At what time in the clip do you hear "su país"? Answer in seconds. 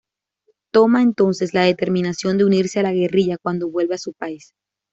3.99-4.51